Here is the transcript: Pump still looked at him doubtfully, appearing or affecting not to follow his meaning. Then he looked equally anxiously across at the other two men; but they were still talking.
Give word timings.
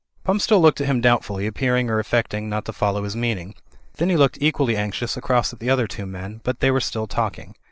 Pump 0.23 0.41
still 0.41 0.59
looked 0.59 0.81
at 0.81 0.87
him 0.87 0.99
doubtfully, 0.99 1.45
appearing 1.45 1.87
or 1.87 1.99
affecting 1.99 2.49
not 2.49 2.65
to 2.65 2.73
follow 2.73 3.03
his 3.03 3.15
meaning. 3.15 3.53
Then 3.97 4.09
he 4.09 4.17
looked 4.17 4.39
equally 4.41 4.75
anxiously 4.75 5.19
across 5.19 5.53
at 5.53 5.59
the 5.59 5.69
other 5.69 5.85
two 5.85 6.07
men; 6.07 6.41
but 6.43 6.59
they 6.59 6.71
were 6.71 6.81
still 6.81 7.05
talking. 7.05 7.53